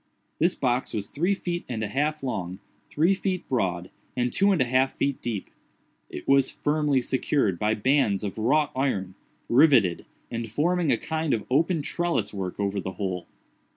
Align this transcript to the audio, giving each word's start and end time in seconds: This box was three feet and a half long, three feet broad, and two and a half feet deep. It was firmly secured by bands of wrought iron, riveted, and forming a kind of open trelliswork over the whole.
This 0.39 0.55
box 0.55 0.95
was 0.95 1.05
three 1.05 1.35
feet 1.35 1.63
and 1.69 1.83
a 1.83 1.87
half 1.87 2.23
long, 2.23 2.57
three 2.89 3.13
feet 3.13 3.47
broad, 3.47 3.91
and 4.17 4.33
two 4.33 4.51
and 4.51 4.59
a 4.59 4.65
half 4.65 4.95
feet 4.95 5.21
deep. 5.21 5.51
It 6.09 6.27
was 6.27 6.49
firmly 6.49 7.01
secured 7.01 7.59
by 7.59 7.75
bands 7.75 8.23
of 8.23 8.39
wrought 8.39 8.71
iron, 8.75 9.13
riveted, 9.47 10.07
and 10.31 10.49
forming 10.49 10.91
a 10.91 10.97
kind 10.97 11.35
of 11.35 11.45
open 11.51 11.83
trelliswork 11.83 12.59
over 12.59 12.79
the 12.79 12.93
whole. 12.93 13.27